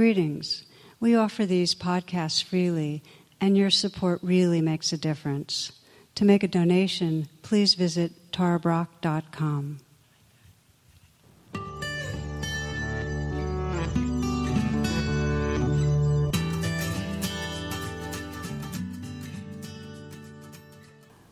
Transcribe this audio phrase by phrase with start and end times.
[0.00, 0.64] Greetings.
[0.98, 3.02] We offer these podcasts freely,
[3.38, 5.72] and your support really makes a difference.
[6.14, 9.80] To make a donation, please visit tarabrach.com.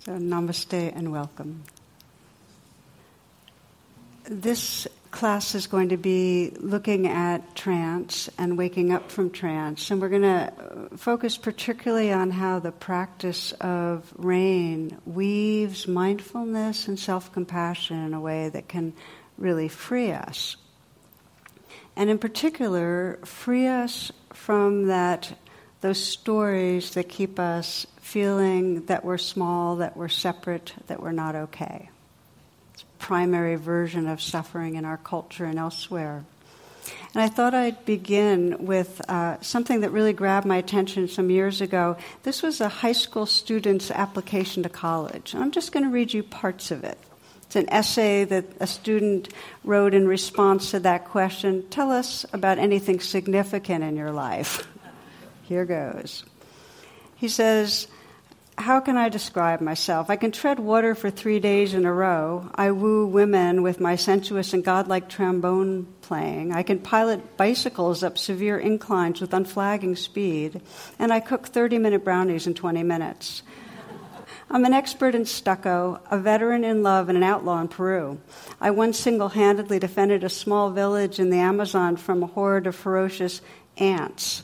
[0.01, 1.65] So, namaste and welcome.
[4.25, 9.91] This class is going to be looking at trance and waking up from trance.
[9.91, 16.89] And we're going to uh, focus particularly on how the practice of rain weaves mindfulness
[16.89, 18.93] and self compassion in a way that can
[19.37, 20.57] really free us.
[21.97, 25.37] And in particular, free us from that
[25.81, 31.37] those stories that keep us feeling that we're small, that we're separate, that we're not
[31.37, 31.89] okay
[32.99, 36.25] primary version of suffering in our culture and elsewhere.
[37.15, 41.61] And I thought I'd begin with uh, something that really grabbed my attention some years
[41.61, 41.97] ago.
[42.23, 45.35] This was a high school student's application to college.
[45.35, 46.99] I'm just going to read you parts of it.
[47.43, 49.31] It's an essay that a student
[49.65, 54.69] wrote in response to that question Tell us about anything significant in your life.
[55.45, 56.25] Here goes.
[57.17, 57.89] He says,
[58.59, 60.11] how can I describe myself?
[60.11, 62.51] I can tread water for three days in a row.
[62.57, 66.53] I woo women with my sensuous and godlike trombone playing.
[66.53, 70.61] I can pilot bicycles up severe inclines with unflagging speed.
[70.99, 73.43] And I cook 30 minute brownies in 20 minutes.
[74.51, 78.19] I'm an expert in stucco, a veteran in love, and an outlaw in Peru.
[78.61, 82.75] I once single handedly defended a small village in the Amazon from a horde of
[82.75, 83.41] ferocious
[83.77, 84.43] ants.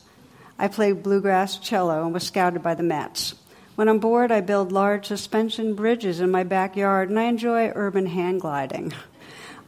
[0.58, 3.34] I played bluegrass cello and was scouted by the Mets.
[3.76, 8.06] When I'm bored, I build large suspension bridges in my backyard, and I enjoy urban
[8.06, 8.92] hand gliding.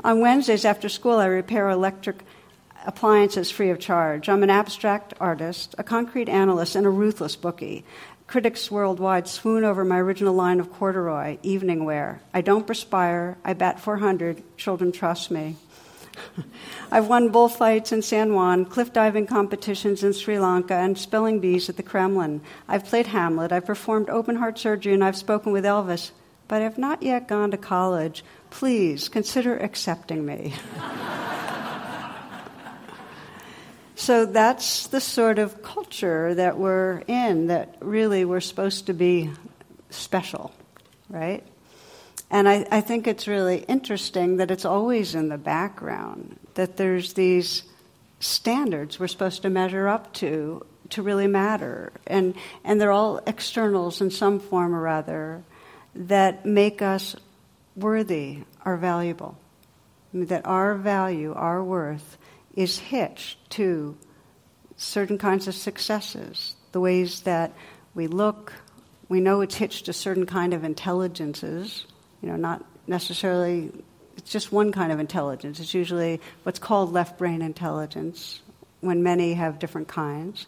[0.04, 2.22] On Wednesdays after school, I repair electric
[2.86, 4.28] appliances free of charge.
[4.28, 7.84] I'm an abstract artist, a concrete analyst, and a ruthless bookie.
[8.28, 12.20] Critics worldwide swoon over my original line of corduroy, evening wear.
[12.32, 13.36] I don't perspire.
[13.44, 14.56] I bat 400.
[14.56, 15.56] Children trust me.
[16.90, 21.68] I've won bullfights in San Juan, cliff diving competitions in Sri Lanka, and spelling bees
[21.68, 22.40] at the Kremlin.
[22.68, 26.10] I've played Hamlet, I've performed open heart surgery, and I've spoken with Elvis,
[26.48, 28.24] but I've not yet gone to college.
[28.50, 30.54] Please consider accepting me.
[33.94, 39.30] so that's the sort of culture that we're in, that really we're supposed to be
[39.90, 40.54] special,
[41.08, 41.44] right?
[42.30, 47.12] And I, I think it's really interesting that it's always in the background, that there's
[47.12, 47.62] these
[48.18, 51.92] standards we're supposed to measure up to to really matter.
[52.06, 52.34] And,
[52.64, 55.42] and they're all externals in some form or other
[55.94, 57.16] that make us
[57.74, 59.36] worthy or valuable.
[60.12, 62.16] I mean, that our value, our worth,
[62.54, 63.96] is hitched to
[64.76, 67.52] certain kinds of successes, the ways that
[67.94, 68.52] we look.
[69.08, 71.86] We know it's hitched to certain kind of intelligences
[72.22, 73.72] you know, not necessarily,
[74.16, 75.60] it's just one kind of intelligence.
[75.60, 78.40] It's usually what's called left brain intelligence,
[78.80, 80.46] when many have different kinds.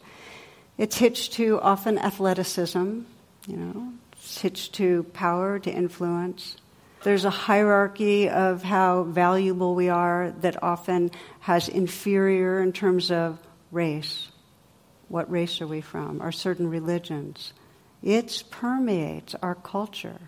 [0.77, 3.01] It's hitched to often athleticism,
[3.47, 6.57] you know, it's hitched to power, to influence.
[7.03, 13.39] There's a hierarchy of how valuable we are that often has inferior in terms of
[13.71, 14.29] race.
[15.09, 16.21] What race are we from?
[16.21, 17.53] Or certain religions.
[18.03, 20.19] It permeates our culture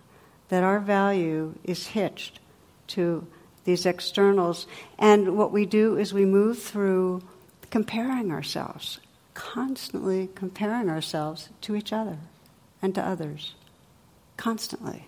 [0.51, 2.39] that our value is hitched
[2.89, 3.27] to
[3.65, 4.67] these externals.
[4.99, 7.23] And what we do is we move through
[7.71, 9.01] comparing ourselves,
[9.33, 12.19] constantly comparing ourselves to each other
[12.83, 13.55] and to others.
[14.37, 15.07] Constantly.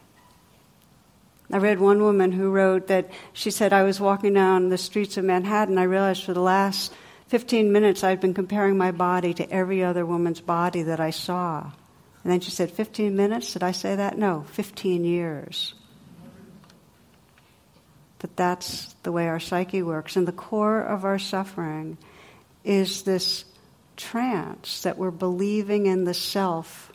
[1.50, 5.16] I read one woman who wrote that she said, I was walking down the streets
[5.16, 5.76] of Manhattan.
[5.76, 6.92] I realized for the last
[7.28, 11.72] 15 minutes I'd been comparing my body to every other woman's body that I saw.
[12.24, 13.52] And then she said, 15 minutes?
[13.52, 14.16] Did I say that?
[14.16, 15.74] No, 15 years.
[18.18, 20.14] But that's the way our psyche works.
[20.14, 21.98] And the core of our suffering
[22.64, 23.44] is this
[23.96, 26.92] trance that we're believing in the self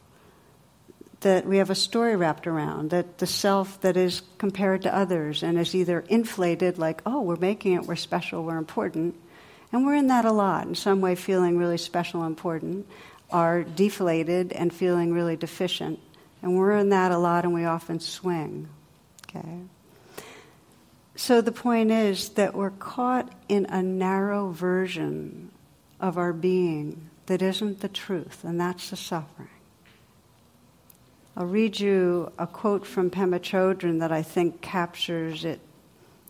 [1.21, 5.41] that we have a story wrapped around, that the self that is compared to others
[5.41, 9.15] and is either inflated, like, oh, we're making it, we're special, we're important.
[9.71, 12.87] And we're in that a lot, in some way feeling really special and important,
[13.31, 15.99] are deflated and feeling really deficient.
[16.41, 18.69] And we're in that a lot and we often swing.
[19.29, 19.59] Okay?
[21.15, 25.49] So the point is that we're caught in a narrow version
[25.99, 29.49] of our being that isn't the truth, and that's the suffering.
[31.35, 35.59] I'll read you a quote from Pema Chodron that I think captures it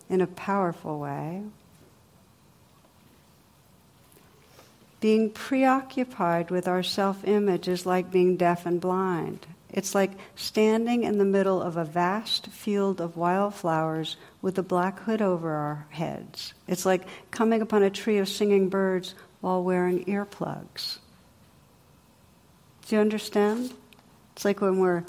[0.10, 1.44] in a powerful way.
[5.00, 9.46] Being preoccupied with our self image is like being deaf and blind.
[9.70, 15.00] It's like standing in the middle of a vast field of wildflowers with a black
[15.02, 16.54] hood over our heads.
[16.68, 21.00] It's like coming upon a tree of singing birds while wearing earplugs.
[22.88, 23.74] Do you understand?
[24.34, 25.04] It's like when we're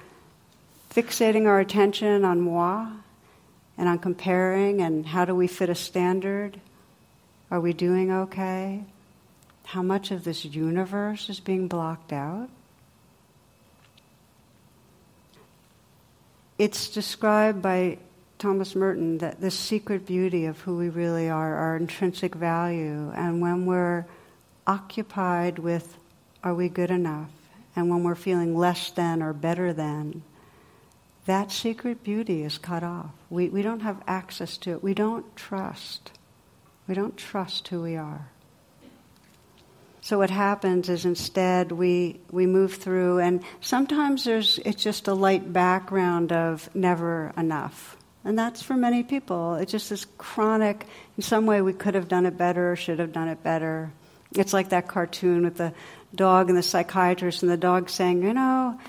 [0.90, 2.88] fixating our attention on moi
[3.76, 6.60] and on comparing and how do we fit a standard.
[7.50, 8.82] Are we doing okay?
[9.68, 12.48] How much of this universe is being blocked out?
[16.56, 17.98] It's described by
[18.38, 23.42] Thomas Merton that the secret beauty of who we really are, our intrinsic value, and
[23.42, 24.06] when we're
[24.66, 25.98] occupied with
[26.42, 27.30] are we good enough,
[27.76, 30.22] and when we're feeling less than or better than,
[31.26, 33.10] that secret beauty is cut off.
[33.28, 34.82] We, we don't have access to it.
[34.82, 36.10] We don't trust.
[36.86, 38.28] We don't trust who we are.
[40.08, 45.12] So what happens is instead we we move through, and sometimes there's it's just a
[45.12, 47.94] light background of never enough,
[48.24, 49.56] and that's for many people.
[49.56, 50.86] It's just this chronic.
[51.18, 53.92] In some way, we could have done it better, should have done it better.
[54.34, 55.74] It's like that cartoon with the
[56.14, 58.80] dog and the psychiatrist, and the dog saying, you know,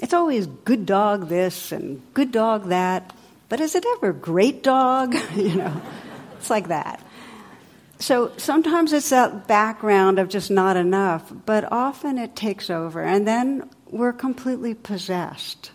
[0.00, 3.14] it's always good dog this and good dog that,
[3.50, 5.14] but is it ever great dog?
[5.36, 5.82] you know,
[6.38, 7.04] it's like that.
[8.02, 13.28] So sometimes it's that background of just not enough, but often it takes over, and
[13.28, 15.70] then we're completely possessed.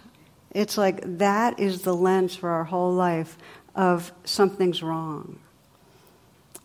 [0.51, 3.37] It's like that is the lens for our whole life
[3.75, 5.39] of something's wrong.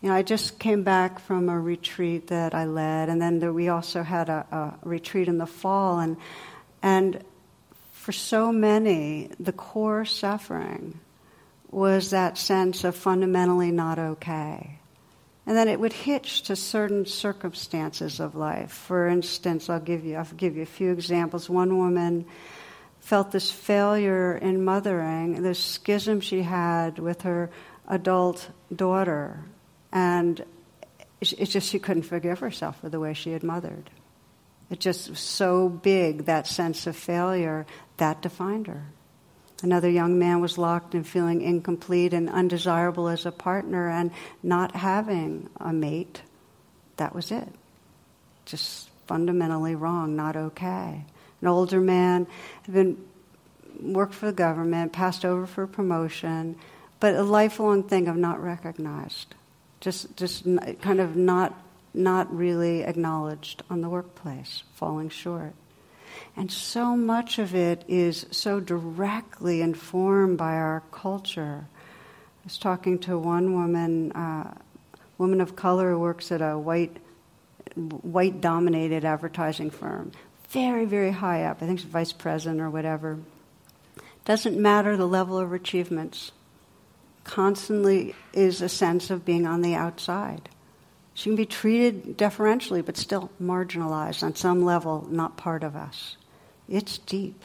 [0.01, 3.69] You know, I just came back from a retreat that I led, and then we
[3.69, 6.17] also had a, a retreat in the fall, and
[6.81, 7.23] and
[7.93, 10.99] for so many, the core suffering
[11.71, 14.79] was that sense of fundamentally not okay.
[15.45, 18.71] And then it would hitch to certain circumstances of life.
[18.71, 21.49] For instance, I'll give you, I'll give you a few examples.
[21.49, 22.25] One woman
[22.99, 27.49] felt this failure in mothering, this schism she had with her
[27.87, 29.43] adult daughter,
[29.91, 30.45] and
[31.19, 33.89] it's just she couldn't forgive herself for the way she had mothered.
[34.69, 37.65] It just was so big, that sense of failure,
[37.97, 38.85] that defined her.
[39.63, 44.11] Another young man was locked in feeling incomplete and undesirable as a partner and
[44.43, 46.21] not having a mate.
[46.97, 47.47] That was it.
[48.45, 51.05] Just fundamentally wrong, not okay.
[51.41, 52.27] An older man
[52.63, 52.97] had been
[53.81, 56.57] worked for the government, passed over for promotion,
[56.99, 59.33] but a lifelong thing of not recognized.
[59.79, 60.43] Just just
[60.81, 61.57] kind of not
[61.93, 65.53] not really acknowledged on the workplace, falling short.
[66.35, 71.65] And so much of it is so directly informed by our culture.
[71.69, 74.53] I was talking to one woman, uh,
[75.17, 76.97] woman of color who works at a white,
[77.75, 80.11] white dominated advertising firm.
[80.49, 81.61] Very, very high up.
[81.61, 83.19] I think she's vice president or whatever.
[84.25, 86.31] Doesn't matter the level of achievements.
[87.23, 90.49] Constantly is a sense of being on the outside.
[91.13, 96.17] She can be treated deferentially, but still marginalized on some level, not part of us.
[96.67, 97.43] It's deep.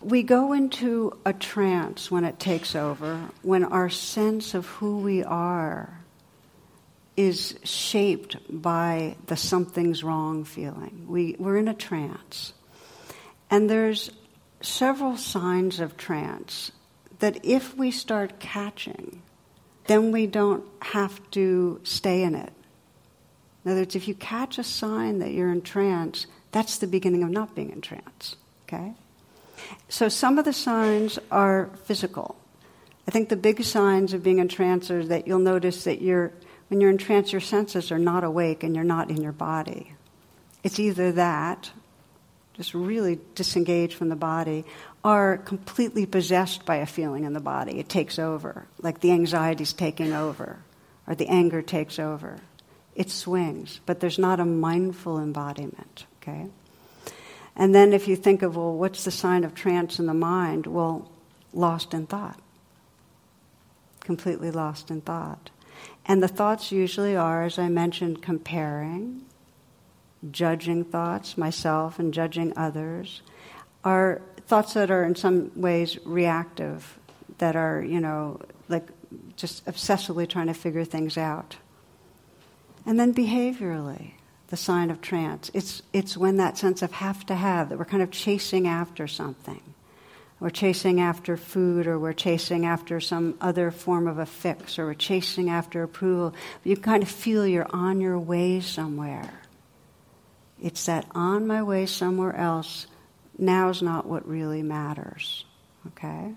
[0.00, 5.24] We go into a trance when it takes over, when our sense of who we
[5.24, 6.00] are
[7.16, 11.04] is shaped by the something's wrong feeling.
[11.08, 12.52] We, we're in a trance.
[13.50, 14.12] And there's
[14.60, 16.70] several signs of trance
[17.18, 19.22] that if we start catching,
[19.88, 22.52] then we don't have to stay in it.
[23.64, 27.22] In other words, if you catch a sign that you're in trance, that's the beginning
[27.22, 28.36] of not being in trance.
[28.66, 28.94] Okay?
[29.88, 32.36] So some of the signs are physical.
[33.06, 36.32] I think the big signs of being in trance are that you'll notice that you're,
[36.68, 39.92] when you're in trance, your senses are not awake and you're not in your body.
[40.62, 41.70] It's either that,
[42.54, 44.64] just really disengaged from the body,
[45.04, 47.78] or completely possessed by a feeling in the body.
[47.78, 50.58] It takes over, like the anxiety's taking over,
[51.06, 52.40] or the anger takes over.
[52.94, 56.04] It swings, but there's not a mindful embodiment.
[56.28, 56.46] Okay?
[57.56, 60.66] And then if you think of, well, what's the sign of trance in the mind?
[60.66, 61.10] Well,
[61.52, 62.40] lost in thought.
[64.00, 65.50] Completely lost in thought.
[66.06, 69.22] And the thoughts usually are, as I mentioned, comparing,
[70.30, 73.22] judging thoughts, myself and judging others,
[73.84, 76.98] are thoughts that are in some ways reactive,
[77.38, 78.88] that are, you know, like
[79.36, 81.56] just obsessively trying to figure things out.
[82.86, 84.12] And then behaviorally,
[84.48, 85.50] the sign of trance.
[85.54, 89.06] It's, it's when that sense of have to have, that we're kind of chasing after
[89.06, 89.60] something.
[90.40, 94.86] We're chasing after food, or we're chasing after some other form of a fix, or
[94.86, 96.34] we're chasing after approval.
[96.64, 99.32] You kind of feel you're on your way somewhere.
[100.62, 102.86] It's that on my way somewhere else,
[103.36, 105.44] now is not what really matters.
[105.88, 106.34] Okay?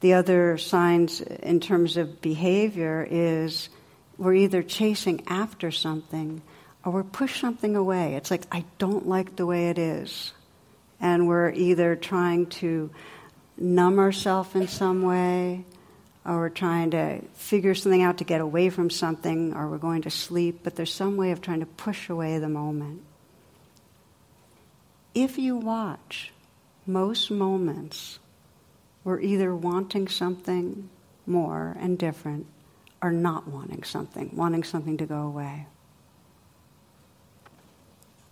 [0.00, 3.68] The other signs in terms of behavior is
[4.18, 6.42] we're either chasing after something
[6.86, 8.14] or we're push something away.
[8.14, 10.32] It's like, I don't like the way it is.
[11.00, 12.90] And we're either trying to
[13.58, 15.64] numb ourselves in some way,
[16.24, 20.02] or we're trying to figure something out to get away from something, or we're going
[20.02, 23.02] to sleep, but there's some way of trying to push away the moment.
[25.12, 26.32] If you watch,
[26.86, 28.20] most moments,
[29.02, 30.88] we're either wanting something
[31.26, 32.46] more and different,
[33.02, 35.66] or not wanting something, wanting something to go away.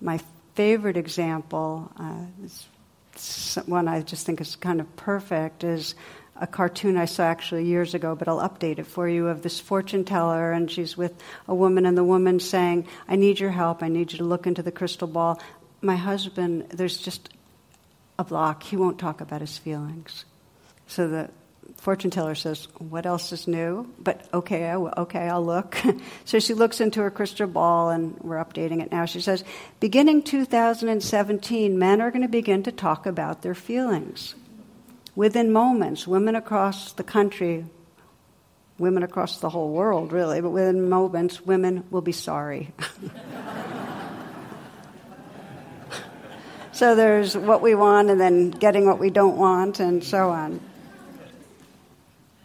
[0.05, 0.21] My
[0.55, 2.27] favorite example, uh,
[3.65, 5.95] one I just think is kind of perfect, is
[6.37, 9.59] a cartoon I saw actually years ago, but I'll update it for you, of this
[9.59, 11.15] fortune teller, and she's with
[11.49, 14.47] a woman, and the woman saying, I need your help, I need you to look
[14.47, 15.41] into the crystal ball.
[15.81, 17.31] My husband, there's just
[18.19, 20.27] a block, he won't talk about his feelings.
[20.87, 21.31] So the
[21.77, 25.77] fortune teller says, "What else is new?" But okay, I will, okay, I'll look.
[26.25, 29.05] so she looks into her crystal ball, and we're updating it now.
[29.05, 29.45] She says,
[29.81, 34.35] "Beginning 2017, men are going to begin to talk about their feelings.
[35.15, 37.67] Within moments, women across the country,
[38.79, 42.73] women across the whole world, really, but within moments, women will be sorry."
[46.73, 50.61] so there's what we want, and then getting what we don't want, and so on.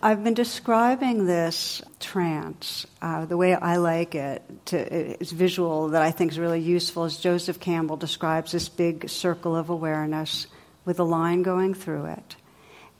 [0.01, 4.41] I've been describing this trance uh, the way I like it.
[4.67, 4.77] To,
[5.21, 7.03] it's visual that I think is really useful.
[7.03, 10.47] As Joseph Campbell describes this big circle of awareness
[10.85, 12.37] with a line going through it.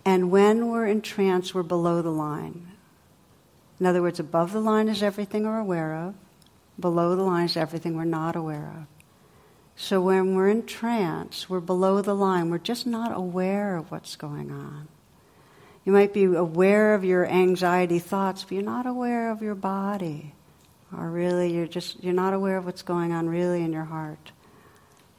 [0.04, 2.68] And when we're in trance, we're below the line.
[3.80, 6.16] In other words, above the line is everything we're aware of,
[6.78, 8.88] below the line is everything we're not aware of.
[9.78, 14.18] So when we're in trance, we're below the line, we're just not aware of what's
[14.18, 14.90] going on.
[15.86, 20.34] You might be aware of your anxiety thoughts, but you're not aware of your body.
[20.96, 24.32] Or really, you're just you're not aware of what's going on really in your heart,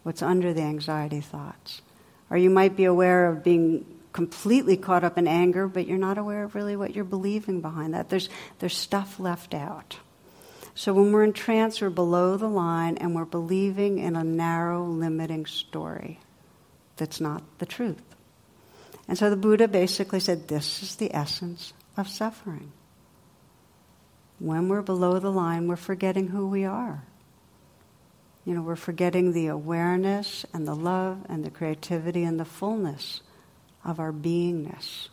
[0.03, 1.81] what's under the anxiety thoughts.
[2.29, 6.19] Or you might be aware of being completely caught up in anger, but you're not
[6.19, 8.09] aware of really what you're believing behind that.
[8.09, 9.97] There's there's stuff left out.
[10.75, 14.85] So when we're in trance, we're below the line and we're believing in a narrow,
[14.85, 16.21] limiting story
[16.97, 18.03] that's not the truth.
[19.11, 22.71] And so the Buddha basically said this is the essence of suffering.
[24.39, 27.03] When we're below the line, we're forgetting who we are.
[28.45, 33.21] You know, we're forgetting the awareness and the love and the creativity and the fullness
[33.85, 35.09] of our beingness.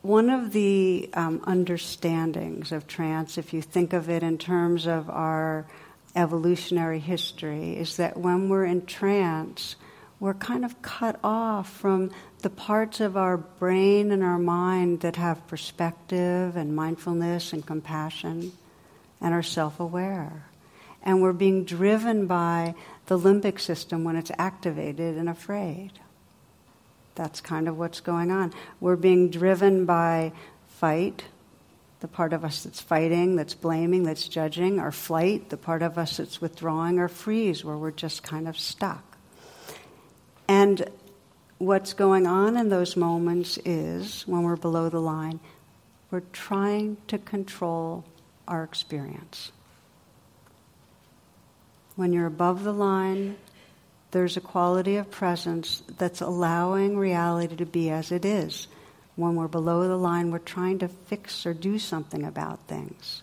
[0.00, 5.10] One of the um, understandings of trance, if you think of it in terms of
[5.10, 5.66] our
[6.14, 9.76] evolutionary history, is that when we're in trance,
[10.18, 15.16] we're kind of cut off from the parts of our brain and our mind that
[15.16, 18.52] have perspective and mindfulness and compassion
[19.20, 20.46] and are self aware.
[21.02, 22.74] And we're being driven by
[23.06, 25.92] the limbic system when it's activated and afraid.
[27.14, 28.52] That's kind of what's going on.
[28.80, 30.32] We're being driven by
[30.68, 31.24] fight,
[32.00, 35.96] the part of us that's fighting, that's blaming, that's judging, or flight, the part of
[35.96, 39.15] us that's withdrawing, or freeze, where we're just kind of stuck.
[40.48, 40.88] And
[41.58, 45.40] what's going on in those moments is, when we're below the line,
[46.10, 48.04] we're trying to control
[48.46, 49.50] our experience.
[51.96, 53.36] When you're above the line,
[54.12, 58.68] there's a quality of presence that's allowing reality to be as it is.
[59.16, 63.22] When we're below the line, we're trying to fix or do something about things.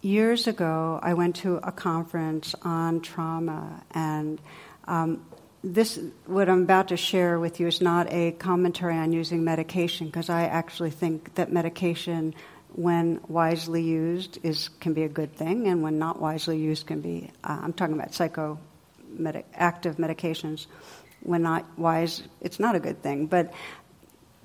[0.00, 4.40] Years ago, I went to a conference on trauma and
[4.88, 5.24] um,
[5.62, 10.06] this, what I'm about to share with you, is not a commentary on using medication,
[10.06, 12.34] because I actually think that medication,
[12.72, 17.00] when wisely used, is can be a good thing, and when not wisely used, can
[17.00, 17.30] be.
[17.44, 18.58] Uh, I'm talking about psycho,
[19.54, 20.66] active medications.
[21.22, 23.26] When not wise, it's not a good thing.
[23.26, 23.52] But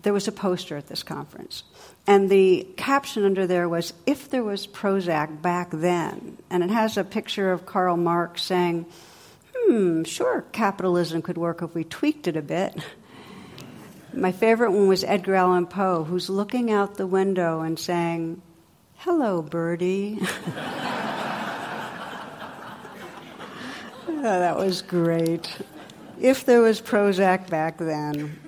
[0.02, 1.64] there was a poster at this conference,
[2.08, 6.98] and the caption under there was, "If there was Prozac back then," and it has
[6.98, 8.88] a picture of Karl Marx saying
[9.66, 12.76] hmm, sure, capitalism could work if we tweaked it a bit.
[14.14, 18.42] My favorite one was Edgar Allan Poe, who's looking out the window and saying,
[18.98, 20.20] Hello, birdie.
[24.08, 25.58] oh, that was great.
[26.22, 28.40] if there was Prozac back then.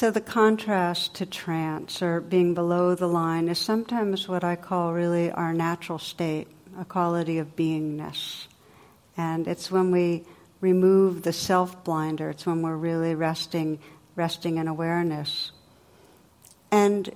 [0.00, 4.94] So, the contrast to trance or being below the line is sometimes what I call
[4.94, 8.46] really our natural state, a quality of beingness.
[9.18, 10.24] And it's when we
[10.62, 13.78] remove the self blinder, it's when we're really resting,
[14.16, 15.50] resting in awareness.
[16.70, 17.14] And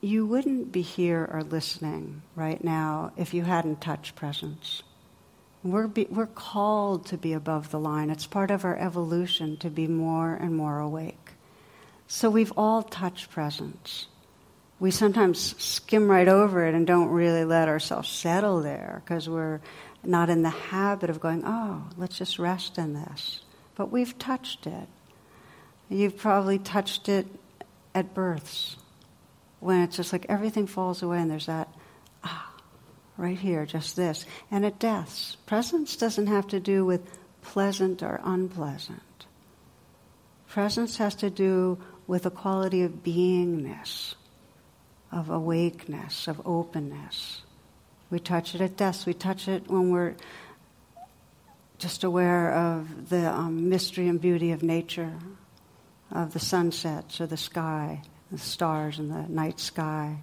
[0.00, 4.82] you wouldn't be here or listening right now if you hadn't touched presence.
[5.62, 8.10] We're, be, we're called to be above the line.
[8.10, 11.21] It's part of our evolution to be more and more awake.
[12.12, 14.06] So we've all touched presence.
[14.78, 19.62] We sometimes skim right over it and don't really let ourselves settle there because we're
[20.04, 23.40] not in the habit of going, oh, let's just rest in this.
[23.76, 24.88] But we've touched it.
[25.88, 27.26] You've probably touched it
[27.94, 28.76] at births
[29.60, 31.70] when it's just like everything falls away and there's that,
[32.24, 32.52] ah,
[33.16, 34.26] right here, just this.
[34.50, 37.00] And at deaths, presence doesn't have to do with
[37.40, 39.00] pleasant or unpleasant.
[40.46, 41.78] Presence has to do
[42.12, 44.16] with a quality of beingness,
[45.10, 47.40] of awakeness, of openness.
[48.10, 49.06] We touch it at deaths.
[49.06, 50.16] We touch it when we're
[51.78, 55.14] just aware of the um, mystery and beauty of nature,
[56.10, 60.18] of the sunsets or the sky the stars in the night sky.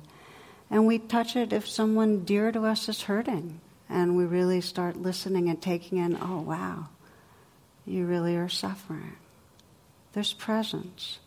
[0.70, 3.62] And we touch it if someone dear to us is hurting.
[3.90, 6.90] And we really start listening and taking in, oh, wow,
[7.88, 9.16] you really are suffering.
[10.14, 11.18] There's presence.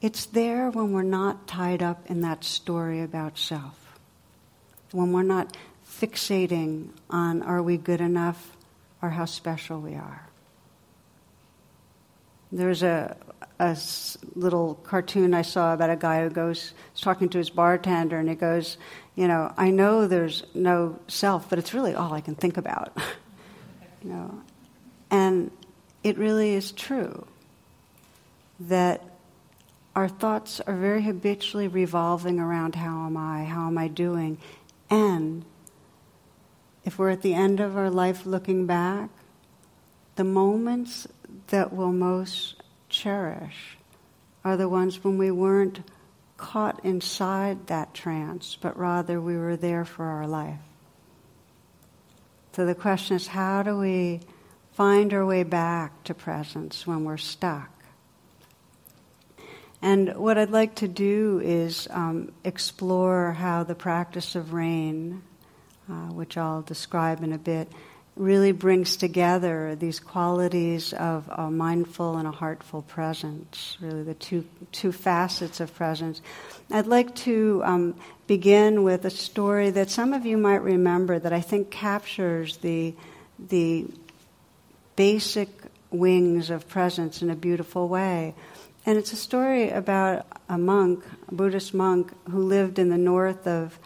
[0.00, 3.98] It's there when we're not tied up in that story about self,
[4.92, 5.56] when we're not
[5.88, 8.56] fixating on are we good enough
[9.02, 10.28] or how special we are.
[12.52, 13.16] There's a,
[13.58, 13.76] a
[14.36, 18.36] little cartoon I saw about a guy who goes, talking to his bartender, and he
[18.36, 18.78] goes,
[19.16, 22.96] You know, I know there's no self, but it's really all I can think about.
[24.02, 24.40] you know,
[25.10, 25.50] and
[26.04, 27.26] it really is true
[28.60, 29.02] that
[29.98, 34.38] our thoughts are very habitually revolving around how am I, how am I doing,
[34.88, 35.44] and
[36.84, 39.10] if we're at the end of our life looking back,
[40.14, 41.08] the moments
[41.48, 43.76] that we'll most cherish
[44.44, 45.80] are the ones when we weren't
[46.36, 50.60] caught inside that trance, but rather we were there for our life.
[52.52, 54.20] So the question is how do we
[54.74, 57.77] find our way back to presence when we're stuck?
[59.80, 65.22] And what I'd like to do is um, explore how the practice of rain,
[65.88, 67.68] uh, which I'll describe in a bit,
[68.16, 74.44] really brings together these qualities of a mindful and a heartful presence, really the two,
[74.72, 76.20] two facets of presence.
[76.72, 77.94] I'd like to um,
[78.26, 82.94] begin with a story that some of you might remember that I think captures the,
[83.38, 83.86] the
[84.96, 85.48] basic
[85.92, 88.34] wings of presence in a beautiful way.
[88.88, 93.46] And it's a story about a monk, a Buddhist monk, who lived in the north
[93.46, 93.78] of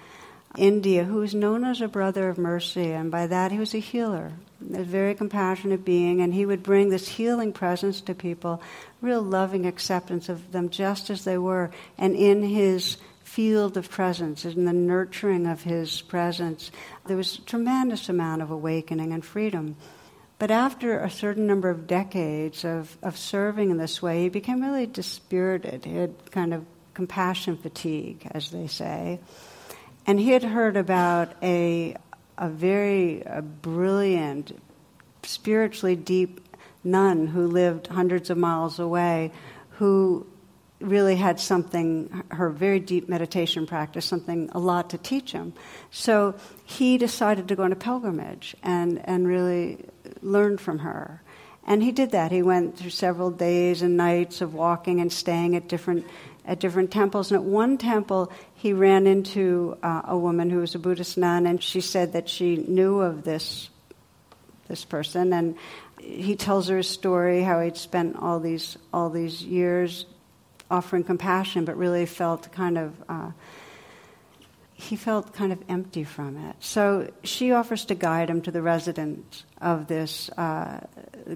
[0.57, 3.81] India who was known as a brother of mercy, and by that he was a
[3.81, 4.31] healer,
[4.73, 8.63] a very compassionate being, and he would bring this healing presence to people,
[9.01, 14.45] real loving acceptance of them just as they were, and in his field of presence,
[14.45, 16.71] in the nurturing of his presence,
[17.07, 19.75] there was a tremendous amount of awakening and freedom.
[20.43, 24.61] But after a certain number of decades of, of serving in this way, he became
[24.61, 25.85] really dispirited.
[25.85, 29.21] He had kind of compassion fatigue, as they say.
[30.05, 31.95] And he had heard about a,
[32.37, 34.61] a very a brilliant,
[35.23, 36.41] spiritually deep
[36.83, 39.31] nun who lived hundreds of miles away,
[39.79, 40.27] who
[40.81, 45.53] really had something, her very deep meditation practice, something a lot to teach him.
[45.93, 49.85] So he decided to go on a pilgrimage and, and really
[50.21, 51.23] learn from her.
[51.65, 52.33] And he did that.
[52.33, 56.07] He went through several days and nights of walking and staying at different
[56.45, 57.31] at different temples.
[57.31, 61.47] And at one temple, he ran into uh, a woman who was a Buddhist nun,
[61.47, 63.69] and she said that she knew of this
[64.67, 65.33] this person.
[65.33, 65.57] And
[66.01, 70.05] he tells her a story how he'd spent all these all these years
[70.69, 72.95] offering compassion, but really felt kind of.
[73.09, 73.31] Uh,
[74.83, 76.57] he felt kind of empty from it.
[76.61, 80.81] So she offers to guide him to the residence of this uh,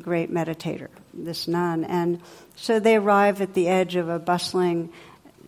[0.03, 1.85] great meditator, this nun.
[1.85, 2.21] And
[2.57, 4.93] so they arrive at the edge of a bustling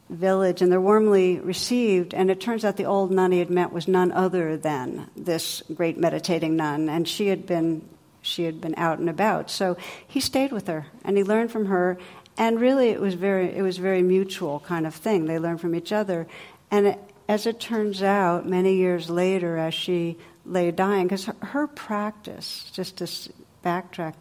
[0.08, 2.14] village and they're warmly received.
[2.14, 5.62] And it turns out the old nun he had met was none other than this
[5.74, 6.88] great meditating nun.
[6.88, 7.86] And she had been,
[8.22, 9.50] she had been out and about.
[9.50, 11.98] So he stayed with her and he learned from her.
[12.36, 15.26] And really, it was very, it was very mutual kind of thing.
[15.26, 16.28] They learned from each other.
[16.70, 16.96] And
[17.28, 22.70] as it turns out, many years later, as she lay dying, because her, her practice,
[22.72, 24.14] just to backtrack,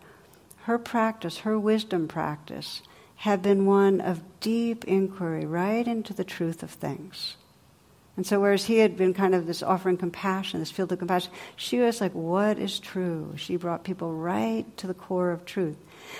[0.63, 2.81] her practice, her wisdom practice,
[3.15, 7.37] had been one of deep inquiry right into the truth of things.
[8.17, 11.31] And so, whereas he had been kind of this offering compassion, this field of compassion,
[11.55, 13.33] she was like, What is true?
[13.37, 15.77] She brought people right to the core of truth.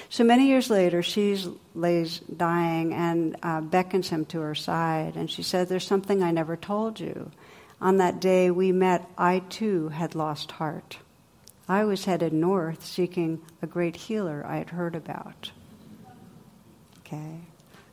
[0.10, 1.38] So many years later, she
[1.76, 6.32] lays dying and uh, beckons him to her side, and she said, There's something I
[6.32, 7.32] never told you.
[7.80, 10.98] On that day we met, I too had lost heart.
[11.70, 15.52] I was headed north seeking a great healer I had heard about.
[17.00, 17.42] Okay.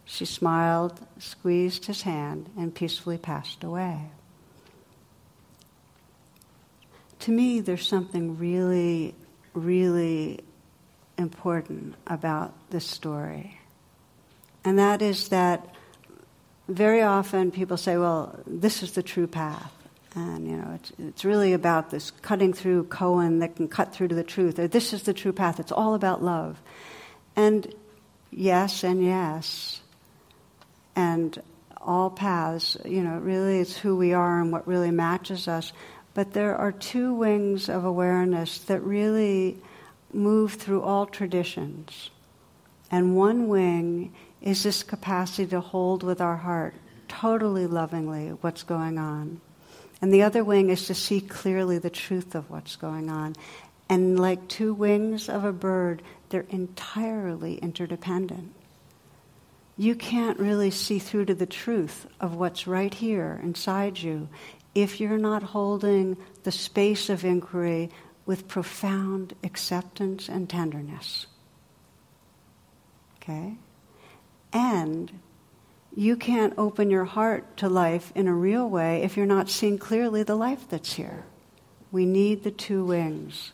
[0.04, 4.10] She smiled, squeezed his hand, and peacefully passed away.
[7.20, 9.14] To me, there's something really,
[9.54, 10.40] really
[11.18, 13.58] important about this story.
[14.64, 15.74] And that is that
[16.68, 19.72] very often people say, well, this is the true path.
[20.14, 24.08] And, you know, it's, it's really about this cutting through koan that can cut through
[24.08, 24.58] to the truth.
[24.58, 25.58] Or this is the true path.
[25.58, 26.60] It's all about love.
[27.36, 27.72] And
[28.30, 29.80] yes, and yes.
[30.94, 31.40] And
[31.82, 35.72] all paths, you know, really it's who we are and what really matches us.
[36.14, 39.58] But there are two wings of awareness that really
[40.14, 42.10] move through all traditions.
[42.90, 46.74] And one wing is this capacity to hold with our heart,
[47.08, 49.40] totally lovingly, what's going on.
[50.00, 53.34] And the other wing is to see clearly the truth of what's going on.
[53.88, 58.54] And like two wings of a bird, they're entirely interdependent.
[59.76, 64.28] You can't really see through to the truth of what's right here inside you
[64.74, 67.90] if you're not holding the space of inquiry
[68.26, 71.26] with profound acceptance and tenderness.
[73.16, 73.56] Okay?
[74.52, 75.20] And
[75.96, 79.78] you can't open your heart to life in a real way if you're not seeing
[79.78, 81.24] clearly the life that's here.
[81.92, 83.52] We need the two wings.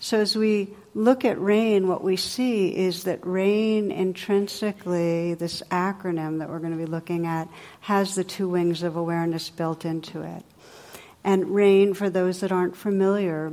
[0.00, 6.38] So as we look at RAIN, what we see is that RAIN intrinsically, this acronym
[6.38, 7.48] that we're going to be looking at,
[7.80, 10.44] has the two wings of awareness built into it.
[11.22, 13.52] And RAIN, for those that aren't familiar,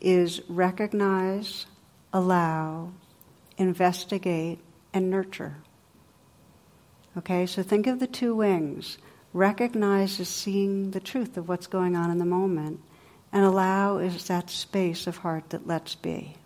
[0.00, 1.66] is recognize,
[2.12, 2.92] allow,
[3.56, 4.58] investigate,
[4.92, 5.56] and nurture.
[7.16, 8.98] Okay, so think of the two wings.
[9.32, 12.80] Recognize is seeing the truth of what's going on in the moment,
[13.32, 16.36] and allow is that space of heart that lets be.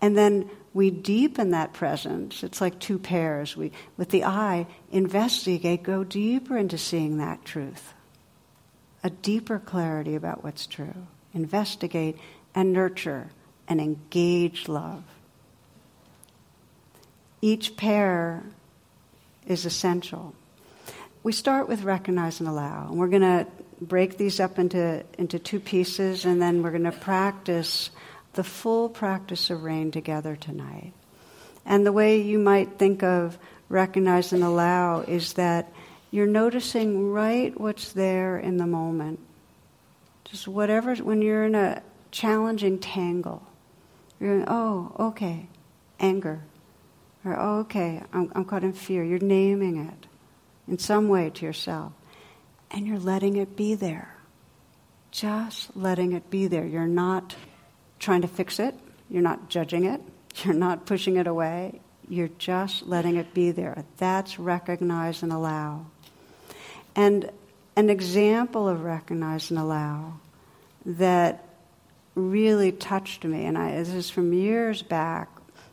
[0.00, 2.42] And then we deepen that presence.
[2.42, 3.56] It's like two pairs.
[3.56, 7.92] We, with the eye, investigate, go deeper into seeing that truth.
[9.02, 11.06] A deeper clarity about what's true.
[11.34, 12.18] Investigate
[12.54, 13.30] and nurture
[13.68, 15.04] and engage love.
[17.40, 18.42] Each pair
[19.46, 20.34] is essential.
[21.22, 23.46] We start with recognize and allow, and we're going to
[23.80, 27.90] break these up into, into two pieces, and then we're going to practice
[28.34, 30.92] the full practice of rain together tonight.
[31.64, 35.72] And the way you might think of recognize and allow is that
[36.10, 39.20] you're noticing right what's there in the moment.
[40.24, 43.42] Just whatever, when you're in a, challenging tangle.
[44.18, 45.46] You're going, oh, okay,
[45.98, 46.42] anger.
[47.24, 49.04] Or, oh, okay, I'm, I'm caught in fear.
[49.04, 50.06] You're naming it
[50.68, 51.92] in some way to yourself.
[52.70, 54.14] And you're letting it be there.
[55.10, 56.64] Just letting it be there.
[56.64, 57.34] You're not
[57.98, 58.74] trying to fix it.
[59.08, 60.00] You're not judging it.
[60.44, 61.80] You're not pushing it away.
[62.08, 63.84] You're just letting it be there.
[63.96, 65.86] That's recognize and allow.
[66.94, 67.30] And
[67.76, 70.14] an example of recognize and allow
[70.86, 71.44] that
[72.14, 75.28] really touched me, and I, this is from years back.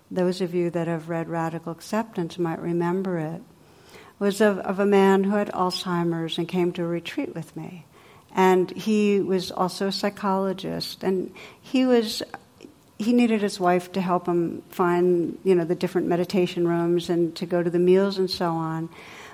[0.10, 3.42] Those of you that have read Radical Acceptance might remember it.
[4.20, 7.86] Was of, of a man who had Alzheimer's and came to a retreat with me.
[8.34, 12.24] And he was also a psychologist, and he was
[13.00, 17.36] he needed his wife to help him find you know the different meditation rooms and
[17.36, 18.90] to go to the meals and so on.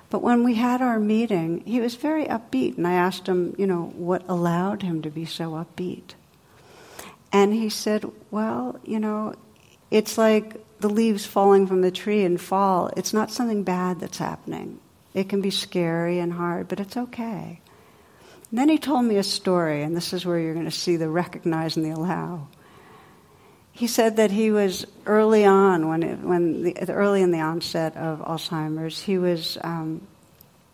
[0.10, 3.66] But when we had our meeting, he was very upbeat, and I asked him, you
[3.66, 6.13] know, what allowed him to be so upbeat.
[7.34, 9.34] And he said, Well, you know,
[9.89, 12.91] it's like the leaves falling from the tree and fall.
[12.96, 14.80] It's not something bad that's happening.
[15.13, 17.60] It can be scary and hard, but it's okay.
[18.50, 20.96] And then he told me a story, and this is where you're going to see
[20.96, 22.48] the recognize and the allow.
[23.72, 27.98] He said that he was early on, when, it, when the, early in the onset
[27.98, 30.08] of Alzheimer's, he was um,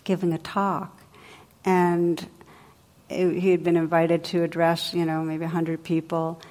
[0.03, 1.01] giving a talk,
[1.63, 2.27] and
[3.09, 6.41] he had been invited to address, you know, maybe 100 people.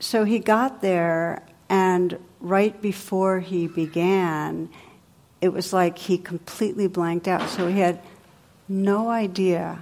[0.00, 4.68] So he got there, and right before he began,
[5.40, 7.48] it was like he completely blanked out.
[7.50, 8.00] So he had
[8.68, 9.78] no idea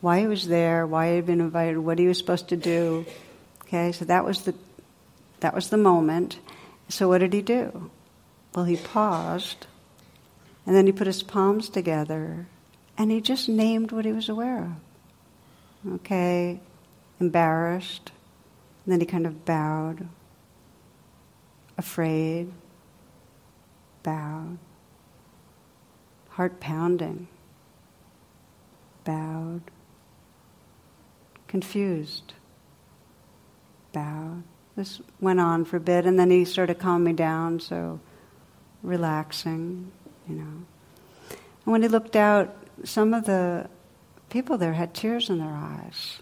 [0.00, 3.06] why he was there, why he had been invited, what he was supposed to do.
[3.64, 4.54] Okay, so that was the
[5.40, 6.38] that was the moment.
[6.88, 7.90] So what did he do?
[8.54, 9.66] Well, he paused,
[10.66, 12.46] and then he put his palms together,
[12.96, 14.72] and he just named what he was aware of.
[15.94, 16.60] Okay,
[17.18, 18.12] embarrassed,
[18.84, 20.08] and then he kind of bowed,
[21.78, 22.52] afraid,
[24.02, 24.58] bowed,
[26.30, 27.28] heart pounding,
[29.04, 29.62] bowed,
[31.46, 32.34] confused,
[33.92, 34.42] bowed.
[34.76, 37.98] This went on for a bit, and then he started calming down, so
[38.82, 39.90] relaxing,
[40.28, 40.64] you know.
[41.64, 43.68] And when he looked out, some of the
[44.30, 46.18] people there had tears in their eyes.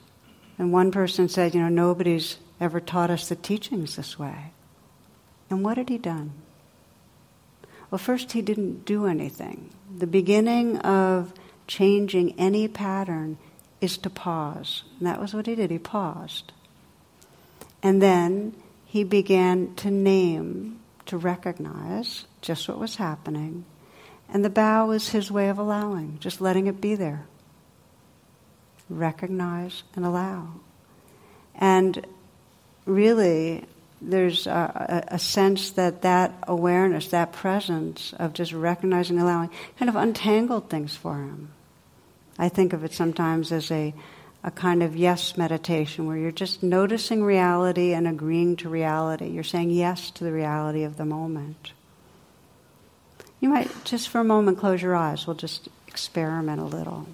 [0.59, 4.53] And one person said, You know, nobody's ever taught us the teachings this way.
[5.51, 6.33] And what had he done?
[7.91, 9.71] Well, first, he didn't do anything.
[9.97, 11.33] The beginning of
[11.67, 13.39] changing any pattern
[13.81, 14.83] is to pause.
[14.99, 15.71] And that was what he did.
[15.71, 16.53] He paused.
[17.83, 18.55] And then
[18.87, 23.65] he began to name, to recognize just what was happening.
[24.29, 27.27] And the bow was his way of allowing, just letting it be there.
[28.89, 30.49] Recognize and allow.
[31.55, 32.07] And
[32.85, 33.65] really,
[34.01, 39.97] there's a, a, sense that that awareness, that presence of just recognizing, allowing, kind of
[39.97, 41.51] untangled things for him.
[42.39, 43.95] I think of it sometimes as a,
[44.45, 49.29] a kind of yes meditation where you're just noticing reality and agreeing to reality.
[49.29, 51.73] You're saying yes to the reality of the moment.
[53.41, 55.27] You might just for a moment close your eyes.
[55.27, 57.07] We'll just experiment a little.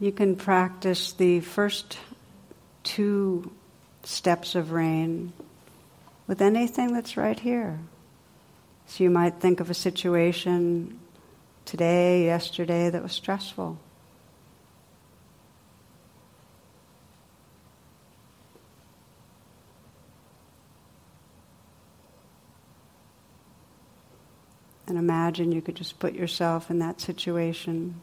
[0.00, 1.98] You can practice the first
[2.82, 3.52] two
[4.02, 5.34] steps of rain
[6.26, 7.78] with anything that's right here.
[8.86, 10.98] So you might think of a situation
[11.66, 13.78] today, yesterday that was stressful.
[24.86, 28.00] And imagine you could just put yourself in that situation.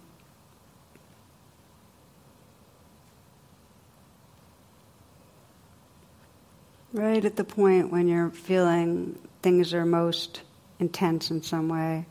[6.98, 10.42] Right at the point when you're feeling things are most
[10.80, 12.08] intense in some way.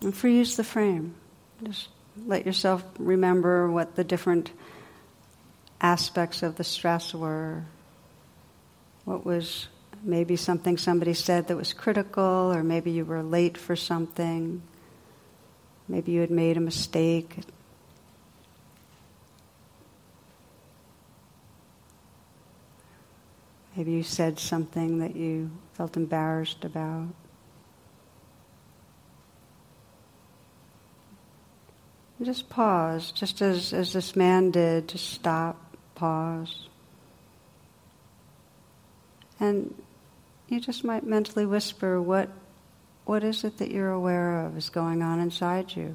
[0.00, 1.14] And freeze the frame.
[1.62, 1.88] Just
[2.26, 4.50] let yourself remember what the different
[5.80, 7.62] aspects of the stress were.
[9.04, 9.68] What was
[10.02, 14.62] maybe something somebody said that was critical, or maybe you were late for something.
[15.86, 17.36] Maybe you had made a mistake
[23.76, 27.08] Maybe you said something that you felt embarrassed about.
[32.22, 36.68] just pause, just as, as this man did, just stop, pause.
[39.38, 39.74] And
[40.48, 42.30] you just might mentally whisper, what,
[43.04, 45.94] what is it that you're aware of is going on inside you?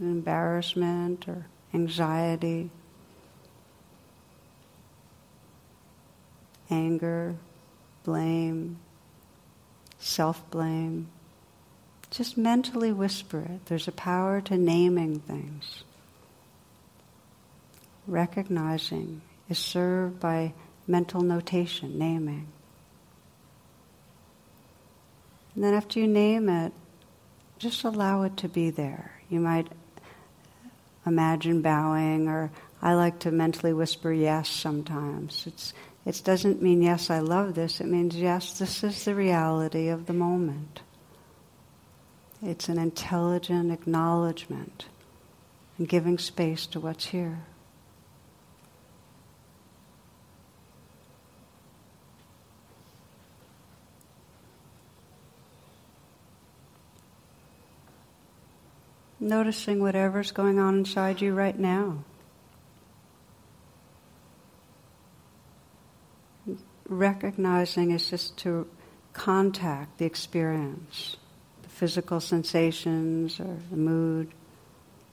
[0.00, 2.70] An embarrassment or anxiety?
[6.70, 7.36] Anger,
[8.04, 8.78] blame,
[9.98, 11.08] self blame.
[12.10, 13.66] Just mentally whisper it.
[13.66, 15.82] There's a power to naming things.
[18.06, 20.52] Recognizing is served by
[20.86, 22.46] mental notation, naming.
[25.54, 26.72] And then after you name it,
[27.58, 29.12] just allow it to be there.
[29.28, 29.68] You might
[31.06, 32.50] imagine bowing, or
[32.82, 35.44] I like to mentally whisper yes sometimes.
[35.46, 35.72] It's
[36.06, 37.80] it doesn't mean, yes, I love this.
[37.80, 40.80] It means, yes, this is the reality of the moment.
[42.42, 44.84] It's an intelligent acknowledgement
[45.78, 47.38] and giving space to what's here.
[59.18, 62.04] Noticing whatever's going on inside you right now.
[66.98, 68.68] Recognizing is just to
[69.12, 71.16] contact the experience,
[71.62, 74.32] the physical sensations or the mood,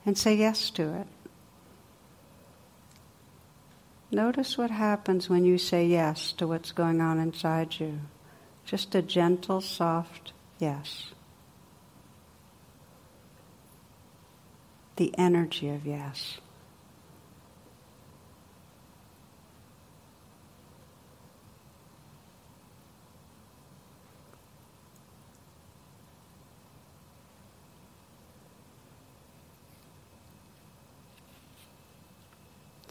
[0.06, 1.08] and say yes to it.
[4.12, 8.02] Notice what happens when you say yes to what's going on inside you.
[8.65, 11.12] Just a gentle, soft yes.
[14.98, 16.39] The energy of yes.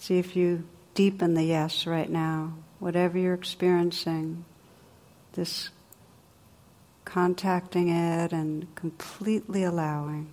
[0.00, 2.54] See if you deepen the yes right now.
[2.78, 4.46] Whatever you're experiencing,
[5.34, 5.68] this
[7.04, 10.32] contacting it and completely allowing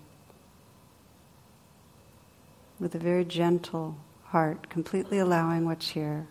[2.79, 6.27] with a very gentle heart, completely allowing what's here.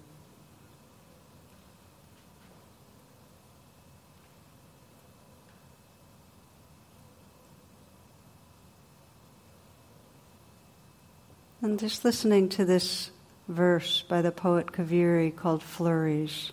[11.60, 13.10] And just listening to this
[13.48, 16.52] verse by the poet Kaviri called Flurries.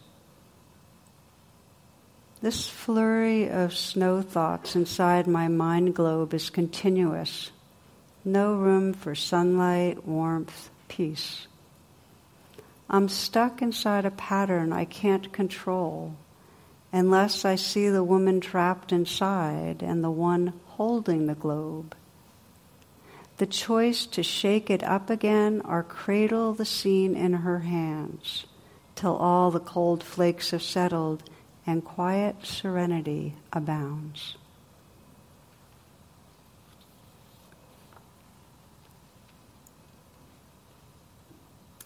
[2.41, 7.51] This flurry of snow thoughts inside my mind globe is continuous.
[8.25, 11.47] No room for sunlight, warmth, peace.
[12.89, 16.15] I'm stuck inside a pattern I can't control
[16.91, 21.95] unless I see the woman trapped inside and the one holding the globe.
[23.43, 28.45] The choice to shake it up again or cradle the scene in her hands
[28.95, 31.29] till all the cold flakes have settled
[31.67, 34.37] and quiet serenity abounds.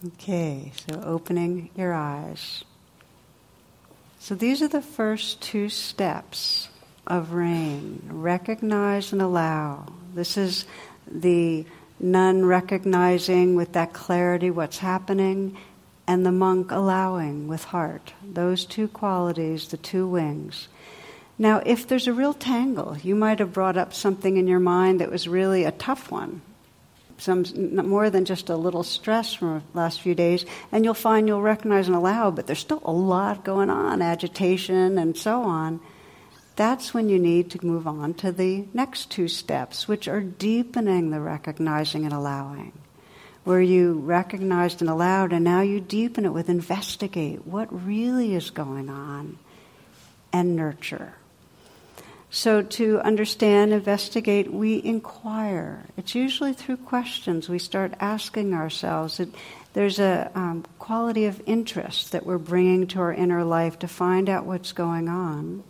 [0.06, 2.66] Okay, so opening your eyes.
[4.20, 6.70] So these are the first two steps
[7.08, 9.88] of rain recognize and allow.
[10.14, 10.66] This is
[11.12, 11.66] the
[12.00, 15.58] nun recognizing with that clarity what's happening,
[16.08, 18.14] and the monk allowing with heart.
[18.24, 20.70] Those two qualities, the two wings.
[21.38, 25.02] Now, if there's a real tangle, you might have brought up something in your mind
[25.02, 26.42] that was really a tough one,
[27.18, 27.44] some
[27.88, 31.42] more than just a little stress from the last few days, and you'll find you'll
[31.42, 35.80] recognize and allow, but there's still a lot going on, agitation and so on.
[36.58, 41.12] That's when you need to move on to the next two steps, which are deepening
[41.12, 42.74] the recognizing and allowing
[43.48, 48.50] where you recognized and allowed, and now you deepen it with investigate what really is
[48.50, 49.38] going on
[50.34, 51.14] and nurture.
[52.30, 55.86] So, to understand, investigate, we inquire.
[55.96, 57.48] It's usually through questions.
[57.48, 59.22] We start asking ourselves.
[59.22, 59.30] It,
[59.72, 64.28] there's a um, quality of interest that we're bringing to our inner life to find
[64.28, 65.64] out what's going on.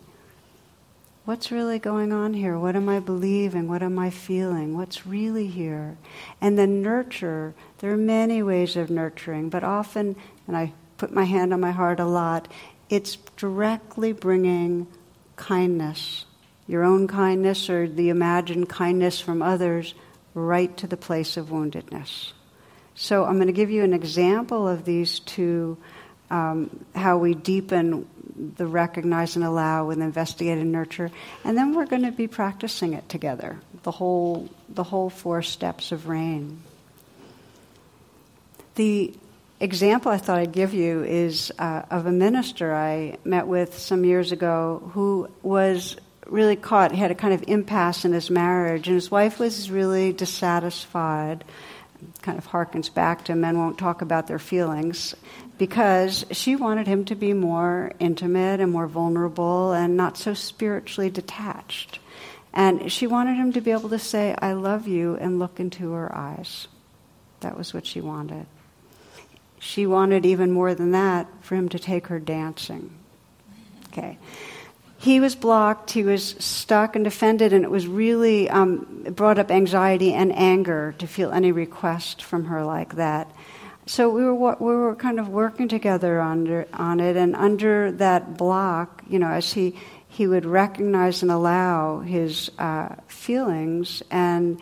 [1.28, 2.58] What's really going on here?
[2.58, 3.68] What am I believing?
[3.68, 4.74] What am I feeling?
[4.74, 5.98] What's really here?
[6.40, 7.52] And then nurture.
[7.80, 11.70] There are many ways of nurturing, but often, and I put my hand on my
[11.70, 12.48] heart a lot,
[12.88, 14.86] it's directly bringing
[15.36, 16.24] kindness,
[16.66, 19.92] your own kindness or the imagined kindness from others,
[20.32, 22.32] right to the place of woundedness.
[22.94, 25.76] So I'm going to give you an example of these two,
[26.30, 28.06] um, how we deepen
[28.56, 31.10] the recognize and allow and investigate and nurture,
[31.44, 33.58] and then we're going to be practicing it together.
[33.82, 36.62] The whole the whole four steps of rain.
[38.74, 39.14] The
[39.60, 44.04] example I thought I'd give you is uh, of a minister I met with some
[44.04, 46.92] years ago who was really caught.
[46.92, 51.44] He had a kind of impasse in his marriage, and his wife was really dissatisfied.
[52.22, 55.14] Kind of harkens back to men won't talk about their feelings
[55.56, 61.10] because she wanted him to be more intimate and more vulnerable and not so spiritually
[61.10, 61.98] detached.
[62.52, 65.92] And she wanted him to be able to say, I love you, and look into
[65.92, 66.68] her eyes.
[67.40, 68.46] That was what she wanted.
[69.58, 72.90] She wanted even more than that for him to take her dancing.
[73.88, 74.18] Okay.
[75.00, 79.38] He was blocked, he was stuck and defended, and it was really um, it brought
[79.38, 83.30] up anxiety and anger to feel any request from her like that
[83.88, 88.36] so we were we were kind of working together under on it, and under that
[88.36, 89.74] block, you know, as he
[90.08, 94.60] he would recognize and allow his uh, feelings, and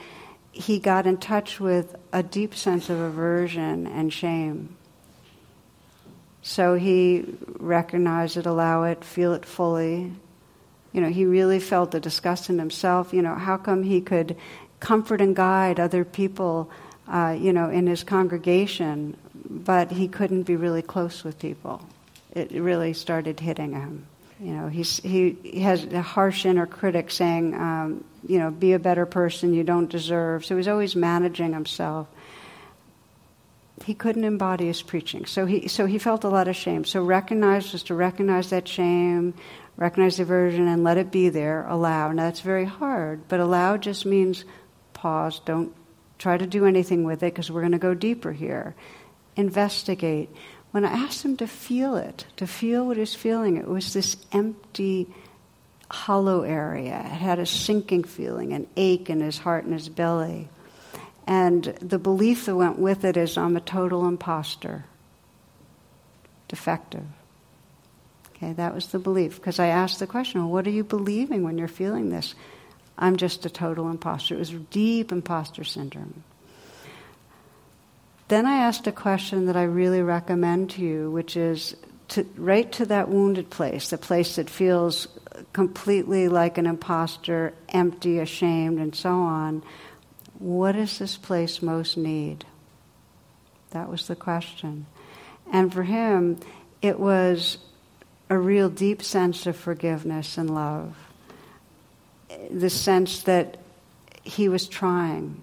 [0.53, 4.77] he got in touch with a deep sense of aversion and shame.
[6.43, 7.25] So he
[7.59, 10.13] recognized it, allow it, feel it fully.
[10.93, 13.13] You know, he really felt the disgust in himself.
[13.13, 14.37] You know, how come he could
[14.81, 16.71] comfort and guide other people?
[17.09, 19.17] uh, you know, in his congregation,
[19.49, 21.81] but he couldn't be really close with people.
[22.33, 24.07] It really started hitting him.
[24.41, 28.73] You know, he's, he, he has a harsh inner critic saying, um, you know, be
[28.73, 30.45] a better person you don't deserve.
[30.45, 32.09] So he's always managing himself.
[33.85, 35.27] He couldn't embody his preaching.
[35.27, 36.85] So he, so he felt a lot of shame.
[36.85, 39.35] So recognize was to recognize that shame,
[39.77, 42.13] recognize the aversion, and let it be there, allow.
[42.13, 44.45] Now that's very hard, but allow just means
[44.93, 45.75] pause, don't
[46.19, 48.75] try to do anything with it because we're going to go deeper here.
[49.37, 50.31] Investigate.
[50.71, 54.17] When I asked him to feel it, to feel what he's feeling, it was this
[54.33, 55.09] empty,
[55.91, 56.99] hollow area.
[56.99, 60.49] It had a sinking feeling, an ache in his heart and his belly.
[61.27, 64.85] And the belief that went with it is I'm a total imposter,
[66.49, 67.07] defective.
[68.37, 69.37] Okay, that was the belief.
[69.37, 72.35] Because I asked the question, well, what are you believing when you're feeling this?
[72.99, 74.35] I'm just a total imposter.
[74.35, 76.23] It was deep imposter syndrome.
[78.29, 81.77] Then I asked a question that I really recommend to you, which is
[82.09, 85.09] to, right to that wounded place, the place that feels
[85.53, 89.63] completely like an imposter, empty, ashamed, and so on.
[90.39, 92.45] What does this place most need?
[93.71, 94.87] That was the question.
[95.53, 96.41] And for him,
[96.83, 97.59] it was
[98.29, 100.97] a real deep sense of forgiveness and love.
[102.51, 103.57] The sense that
[104.23, 105.43] he was trying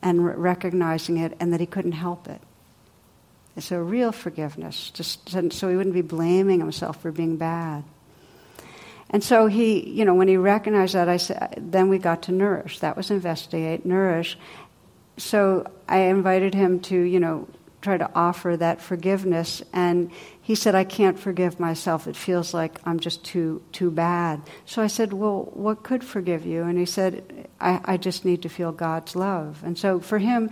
[0.00, 2.40] and re- recognizing it and that he couldn't help it.
[3.56, 7.84] It's a real forgiveness, just so he wouldn't be blaming himself for being bad.
[9.10, 12.32] And so he, you know, when he recognized that, I said, then we got to
[12.32, 12.78] nourish.
[12.78, 14.38] That was investigate, nourish.
[15.18, 17.46] So I invited him to, you know,
[17.82, 19.62] try to offer that forgiveness.
[19.72, 20.10] And
[20.40, 22.06] he said, I can't forgive myself.
[22.06, 24.40] It feels like I'm just too, too bad.
[24.64, 26.62] So I said, Well, what could forgive you?
[26.62, 29.62] And he said, I, I just need to feel God's love.
[29.64, 30.50] And so for him,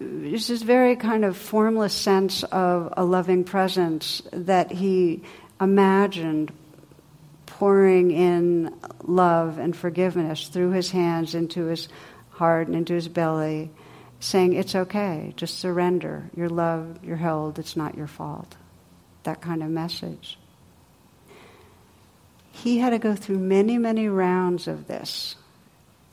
[0.00, 5.22] it's this very kind of formless sense of a loving presence that he
[5.60, 6.52] imagined
[7.46, 11.88] pouring in love and forgiveness through his hands into his
[12.30, 13.70] heart and into his belly
[14.26, 16.30] saying, It's okay, just surrender.
[16.36, 18.56] You're loved, you're held, it's not your fault.
[19.22, 20.38] That kind of message.
[22.52, 25.36] He had to go through many, many rounds of this.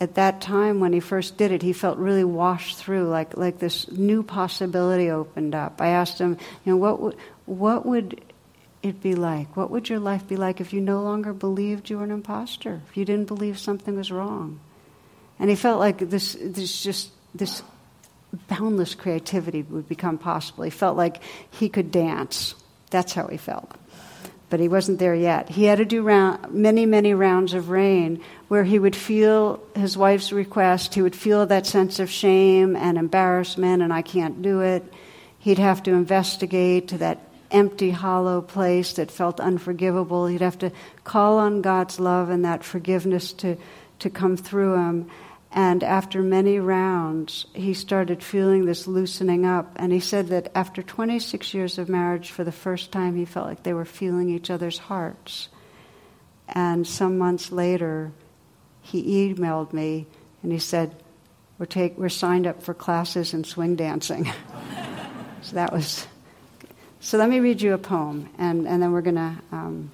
[0.02, 3.60] At that time, when he first did it, he felt really washed through, like, like
[3.60, 5.82] this new possibility opened up.
[5.82, 8.22] I asked him, you know, what would, what would
[8.82, 9.56] it be like?
[9.56, 12.82] What would your life be like if you no longer believed you were an imposter?
[12.90, 14.60] If you didn't believe something was wrong?
[15.40, 17.64] And he felt like this, this just this
[18.48, 20.64] boundless creativity would become possible.
[20.64, 21.22] He felt like
[21.52, 22.56] he could dance.
[22.90, 23.72] That's how he felt.
[24.50, 25.50] But he wasn't there yet.
[25.50, 29.98] He had to do round, many, many rounds of rain where he would feel his
[29.98, 30.94] wife's request.
[30.94, 34.84] He would feel that sense of shame and embarrassment, and I can't do it.
[35.40, 37.20] He'd have to investigate to that
[37.50, 40.28] empty, hollow place that felt unforgivable.
[40.28, 40.72] He'd have to
[41.04, 43.58] call on God's love and that forgiveness to,
[44.00, 45.10] to come through him.
[45.56, 49.72] And after many rounds, he started feeling this loosening up.
[49.76, 53.46] And he said that after 26 years of marriage, for the first time, he felt
[53.46, 55.50] like they were feeling each other's hearts.
[56.50, 58.12] And some months later,
[58.82, 60.08] he emailed me
[60.42, 60.96] and he said,
[61.60, 64.26] We're, take, we're signed up for classes in swing dancing.
[65.44, 66.08] so that was.
[67.00, 69.92] So let me read you a poem, and, and then we're going to um,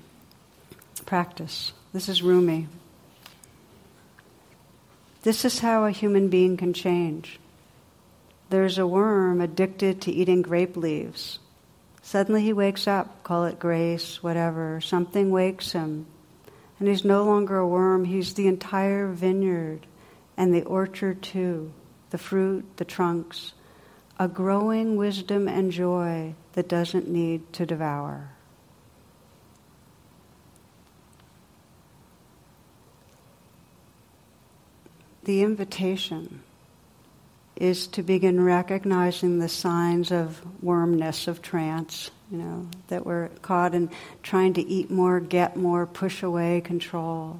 [1.05, 1.73] practice.
[1.91, 2.67] This is Rumi.
[5.21, 7.39] This is how a human being can change.
[8.49, 11.39] There's a worm addicted to eating grape leaves.
[12.01, 14.79] Suddenly he wakes up, call it grace, whatever.
[14.79, 16.05] Something wakes him.
[16.79, 19.85] And he's no longer a worm, he's the entire vineyard
[20.37, 21.73] and the orchard too,
[22.11, 23.51] the fruit, the trunks,
[24.17, 28.29] a growing wisdom and joy that doesn't need to devour.
[35.29, 36.41] The invitation
[37.55, 43.75] is to begin recognizing the signs of wormness, of trance, you know, that we're caught
[43.75, 43.91] in
[44.23, 47.39] trying to eat more, get more, push away control.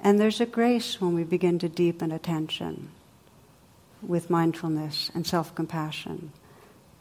[0.00, 2.90] And there's a grace when we begin to deepen attention
[4.02, 6.32] with mindfulness and self compassion.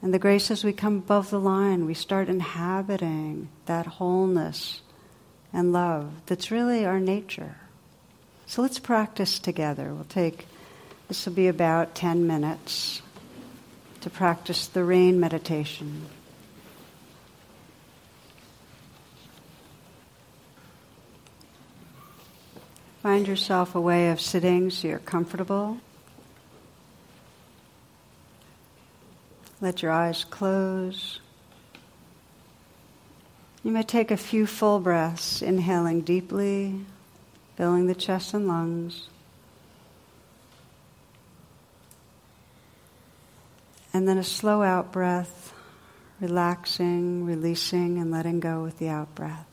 [0.03, 4.82] And the grace as we come above the line, we start inhabiting that wholeness
[5.51, 7.55] and love that's really our nature.
[8.48, 9.93] So let's practice together.
[9.93, 10.48] We'll take,
[11.10, 13.02] this will be about 10 minutes
[14.02, 16.06] to practice the rain meditation.
[23.04, 25.80] Find yourself a way of sitting so you're comfortable.
[29.60, 31.20] Let your eyes close.
[33.62, 36.86] You may take a few full breaths, inhaling deeply
[37.58, 39.10] filling the chest and lungs.
[43.93, 45.53] And then a slow out breath,
[46.22, 49.47] relaxing, releasing, and letting go with the out breath.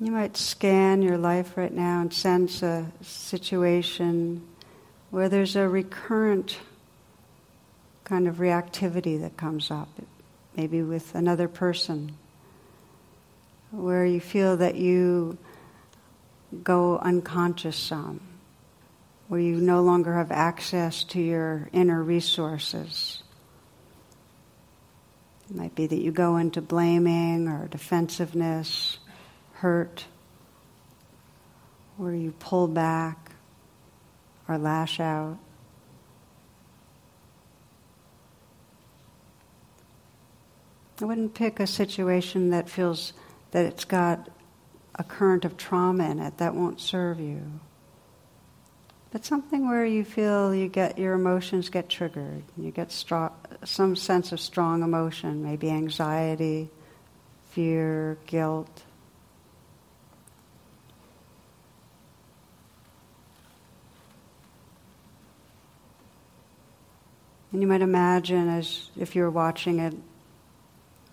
[0.00, 4.46] You might scan your life right now and sense a situation
[5.10, 6.56] where there's a recurrent
[8.04, 9.88] kind of reactivity that comes up,
[10.56, 12.12] maybe with another person,
[13.72, 15.36] where you feel that you
[16.62, 18.20] go unconscious some,
[19.26, 23.24] where you no longer have access to your inner resources.
[25.50, 28.98] It might be that you go into blaming or defensiveness,
[29.58, 30.04] hurt,
[31.96, 33.32] where you pull back
[34.46, 35.38] or lash out.
[41.00, 43.12] I wouldn't pick a situation that feels
[43.50, 44.28] that it's got
[44.94, 46.38] a current of trauma in it.
[46.38, 47.60] That won't serve you.
[49.10, 52.42] But something where you feel you get your emotions get triggered.
[52.56, 56.68] You get some sense of strong emotion, maybe anxiety,
[57.50, 58.82] fear, guilt.
[67.52, 69.94] And you might imagine as if you were watching it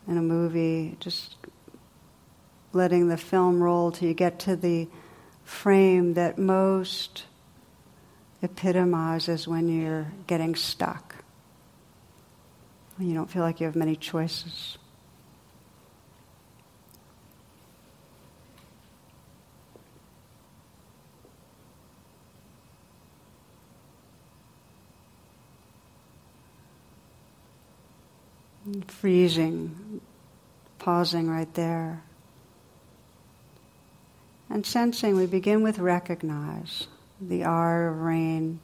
[0.08, 1.36] in a movie, just
[2.74, 4.88] letting the film roll till you get to the
[5.46, 7.24] frame that most
[8.42, 11.16] epitomizes when you're getting stuck,
[12.98, 14.78] when you don't feel like you have many choices.
[28.92, 30.02] Freezing,
[30.80, 32.04] pausing right there.
[34.50, 36.88] And sensing, we begin with recognize
[37.20, 38.60] the R of rain,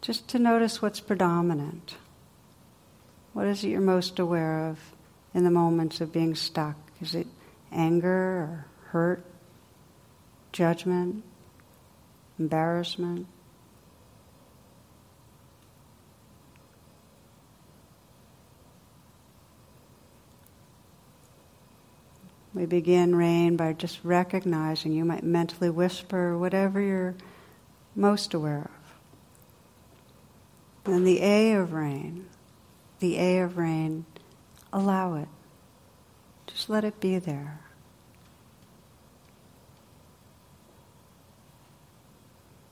[0.00, 1.96] just to notice what's predominant.
[3.32, 4.78] What is it you're most aware of
[5.32, 6.76] in the moments of being stuck?
[7.00, 7.26] Is it
[7.72, 9.24] anger or hurt,
[10.52, 11.22] judgment,
[12.38, 13.26] embarrassment?
[22.60, 24.92] We begin rain by just recognizing.
[24.92, 27.14] You might mentally whisper whatever you're
[27.94, 28.70] most aware
[30.84, 30.92] of.
[30.92, 32.26] And the A of rain,
[32.98, 34.04] the A of rain,
[34.74, 35.28] allow it.
[36.48, 37.62] Just let it be there.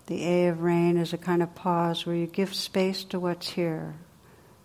[0.05, 3.49] The A of rain is a kind of pause where you give space to what's
[3.49, 3.95] here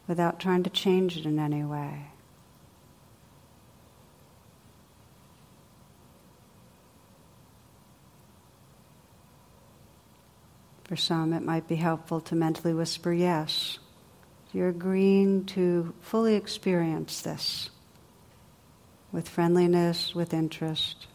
[0.06, 2.08] without trying to change it in any way.
[10.94, 13.80] For some, it might be helpful to mentally whisper yes.
[14.52, 17.72] You're agreeing to fully experience this
[19.12, 21.08] with friendliness, with interest.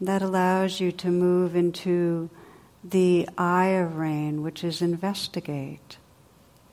[0.00, 2.28] That allows you to move into
[2.82, 5.98] the eye of rain, which is investigate.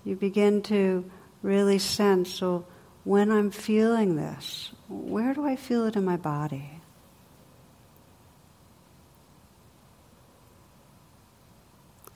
[0.04, 1.06] You begin to
[1.44, 2.66] really sense so
[3.04, 6.80] when I'm feeling this, where do I feel it in my body?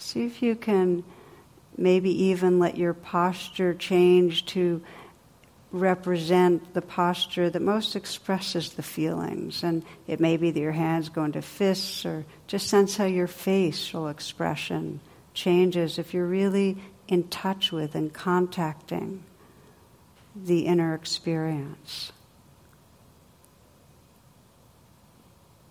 [0.07, 1.03] See if you can
[1.75, 4.81] maybe even let your posture change to
[5.73, 9.63] represent the posture that most expresses the feelings.
[9.63, 13.27] And it may be that your hands go into fists, or just sense how your
[13.27, 15.01] facial expression
[15.33, 16.77] changes if you're really
[17.09, 19.25] in touch with and contacting
[20.33, 22.13] the inner experience.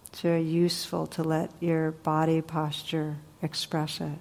[0.09, 4.19] It's very useful to let your body posture express it.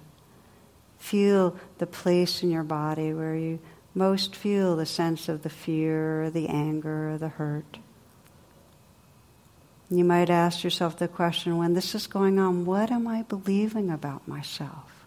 [1.06, 3.60] Feel the place in your body where you
[3.94, 7.78] most feel the sense of the fear, the anger, the hurt.
[9.88, 13.88] You might ask yourself the question when this is going on, what am I believing
[13.88, 15.06] about myself?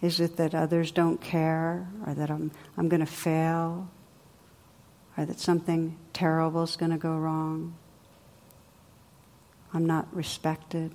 [0.00, 3.86] Is it that others don't care, or that I'm, I'm going to fail,
[5.18, 7.74] or that something terrible is going to go wrong?
[9.72, 10.92] I'm not respected.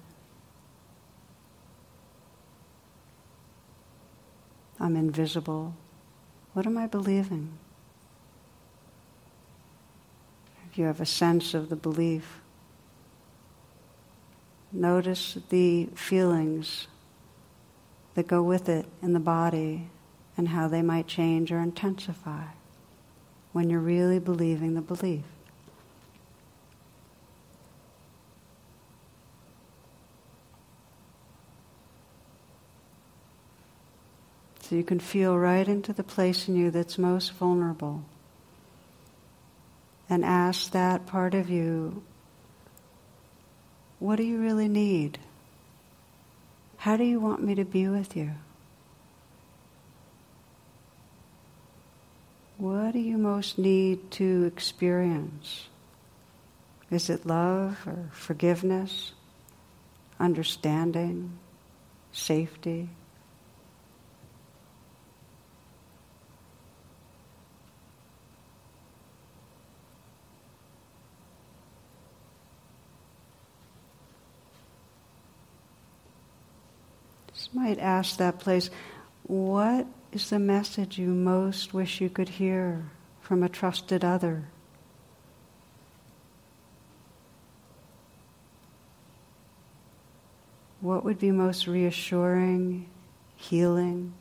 [4.79, 5.75] I'm invisible.
[6.53, 7.57] What am I believing?
[10.69, 12.41] If you have a sense of the belief,
[14.71, 16.87] notice the feelings
[18.15, 19.89] that go with it in the body
[20.37, 22.43] and how they might change or intensify
[23.53, 25.23] when you're really believing the belief.
[34.67, 38.03] So you can feel right into the place in you that's most vulnerable.
[40.09, 42.03] and ask that part of you,
[43.99, 45.17] what do you really need?
[46.77, 48.31] How do you want me to be with you?
[52.57, 55.67] What do you most need to experience?
[56.91, 59.13] Is it love or forgiveness,
[60.19, 61.37] understanding,
[62.11, 62.89] safety?
[77.55, 78.69] Might ask that place,
[79.23, 82.85] what is the message you most wish you could hear
[83.21, 84.49] from a trusted other?
[90.81, 92.87] What would be most reassuring,
[93.37, 94.13] healing?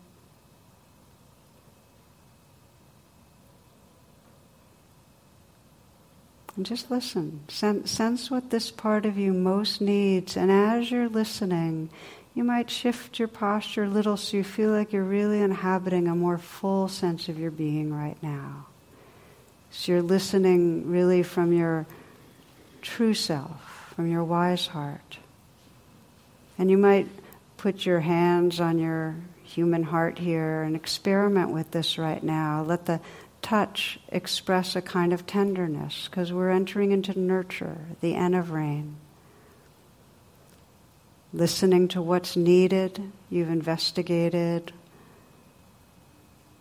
[6.57, 7.41] And just listen.
[7.49, 10.37] Sense, sense what this part of you most needs.
[10.37, 11.91] And as you're listening,
[12.35, 16.15] you might shift your posture a little so you feel like you're really inhabiting a
[16.15, 18.67] more full sense of your being right now.
[19.71, 21.87] So you're listening really from your
[22.83, 25.19] true self, from your wise heart.
[26.57, 27.09] And you might
[27.57, 32.63] put your hands on your human heart here and experiment with this right now.
[32.63, 33.01] Let the
[33.45, 38.97] touch express a kind of tenderness because we're entering into nurture, the N of rain.
[41.33, 44.73] Listening to what's needed, you've investigated,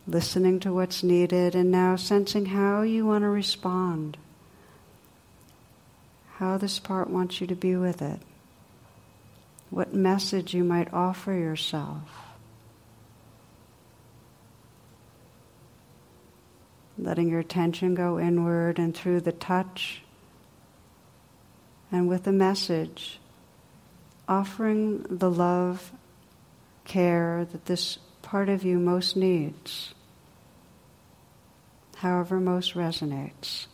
[0.05, 4.17] listening to what's needed, and now sensing how you want to respond,
[6.35, 8.19] how this part wants you to be with it,
[9.69, 12.22] what message you might offer yourself.
[17.03, 20.03] Letting your attention go inward and through the touch
[21.91, 23.19] and with the message
[24.27, 25.91] offering the love,
[26.85, 29.93] care that this part of you most needs,
[31.97, 33.67] however most resonates.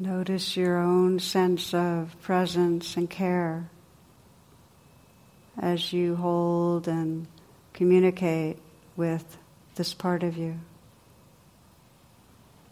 [0.00, 3.68] Notice your own sense of presence and care
[5.60, 7.26] as you hold and
[7.74, 8.56] communicate
[8.96, 9.36] with
[9.74, 10.58] this part of you.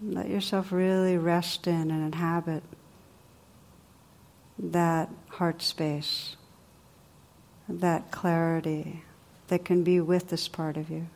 [0.00, 2.62] Let yourself really rest in and inhabit
[4.58, 6.34] that heart space,
[7.68, 9.02] that clarity
[9.48, 11.08] that can be with this part of you.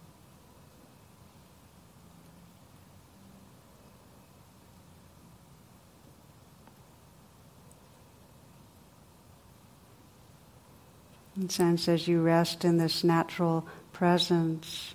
[11.43, 14.95] And sense as you rest in this natural presence,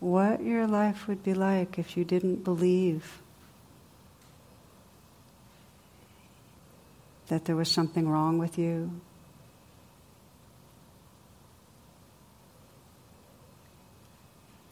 [0.00, 3.20] what your life would be like if you didn't believe
[7.26, 8.90] that there was something wrong with you.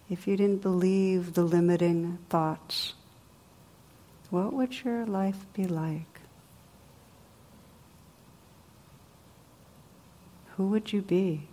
[0.08, 2.94] If you didn't believe the limiting thoughts,
[4.30, 6.13] what would your life be like?
[10.56, 11.48] Who would you be?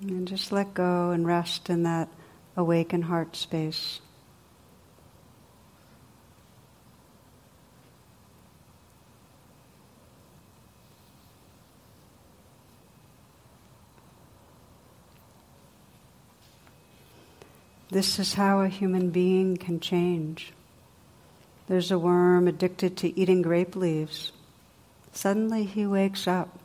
[0.00, 2.08] And just let go and rest in that
[2.56, 4.00] awakened heart space.
[17.98, 20.52] This is how a human being can change.
[21.66, 24.30] There's a worm addicted to eating grape leaves.
[25.10, 26.60] Suddenly he wakes up.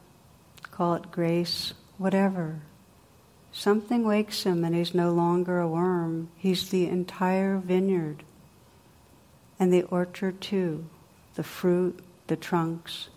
[0.70, 2.60] Call it grace, whatever.
[3.52, 6.30] Something wakes him and he's no longer a worm.
[6.38, 8.22] He's the entire vineyard.
[9.60, 10.86] And the orchard too,
[11.34, 13.10] the fruit, the trunks.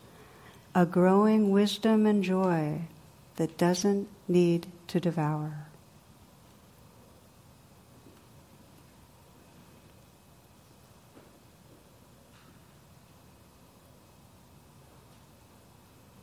[0.75, 2.81] A growing wisdom and joy
[3.37, 5.67] that doesn't need to devour.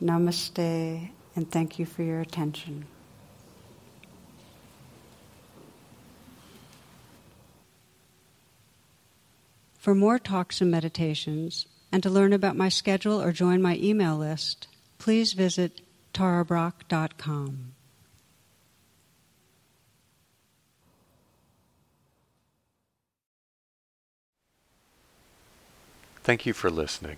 [0.03, 2.85] Namaste, and thank you for your attention.
[9.77, 14.17] For more talks and meditations, and to learn about my schedule or join my email
[14.17, 15.81] list, please visit
[16.13, 17.73] tarabrach.com.
[26.23, 27.17] Thank you for listening.